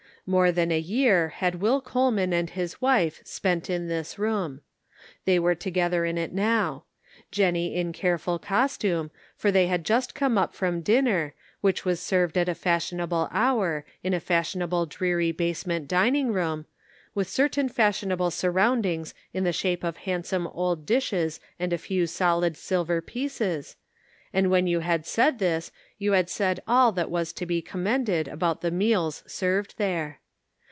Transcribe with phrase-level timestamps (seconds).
[0.27, 4.61] More 'than a year had Will Coleman and his wife spent in this room.
[5.25, 6.85] They were together in it now;
[7.31, 12.37] Jennie in careful costume, for they had just come up from dinner, which was served
[12.37, 16.65] at a fashionable hour, in a fashionable dreary basement dining room,
[17.15, 22.55] with certain fashionable surroundings in the shape of handsome old dishes and a few solid
[22.55, 23.75] silver pieces,
[24.33, 27.83] and when you had said this, you had said all that was to be com
[27.83, 30.19] mended about the meals served there.